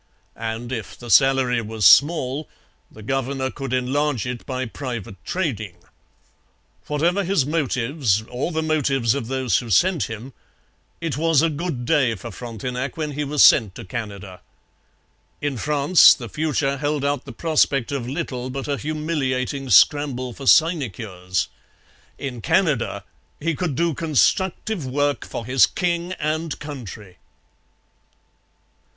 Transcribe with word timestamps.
And 0.35 0.71
if 0.71 0.97
the 0.97 1.11
salary 1.11 1.61
was 1.61 1.85
small, 1.85 2.49
the 2.89 3.03
governor 3.03 3.51
could 3.51 3.71
enlarge 3.71 4.25
it 4.25 4.43
by 4.47 4.65
private 4.65 5.23
trading. 5.23 5.75
Whatever 6.87 7.23
his 7.23 7.45
motives, 7.45 8.23
or 8.23 8.51
the 8.51 8.63
motives 8.63 9.13
of 9.13 9.27
those 9.27 9.59
who 9.59 9.69
sent 9.69 10.05
him, 10.09 10.33
it 10.99 11.17
was 11.17 11.43
a 11.43 11.51
good 11.51 11.85
day 11.85 12.15
for 12.15 12.31
Frontenac 12.31 12.97
when 12.97 13.11
he 13.11 13.23
was 13.23 13.43
sent 13.43 13.75
to 13.75 13.85
Canada. 13.85 14.41
In 15.39 15.55
France 15.55 16.15
the 16.15 16.27
future 16.29 16.77
held 16.77 17.05
out 17.05 17.25
the 17.25 17.31
prospect 17.31 17.91
of 17.91 18.07
little 18.09 18.49
but 18.49 18.67
a 18.67 18.77
humiliating 18.77 19.69
scramble 19.69 20.33
for 20.33 20.47
sinecures. 20.47 21.47
In 22.17 22.41
Canada 22.41 23.03
he 23.39 23.53
could 23.53 23.75
do 23.75 23.93
constructive 23.93 24.83
work 24.83 25.27
for 25.27 25.45
his 25.45 25.67
king 25.67 26.13
and 26.13 26.57
country. 26.57 27.19